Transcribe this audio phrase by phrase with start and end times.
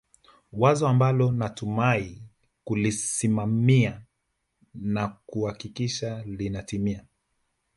[0.53, 2.21] wazo ambalo natumai
[2.63, 4.01] kulisimamia
[4.73, 7.05] na kuhakikisha linatimia